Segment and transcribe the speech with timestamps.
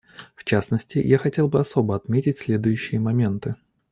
[0.35, 3.53] В частности, я хотел бы особо отметить следующее моменты.